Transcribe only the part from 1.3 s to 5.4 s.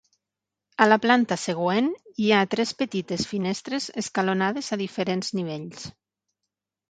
següent hi ha tres petites finestres escalonades a diferents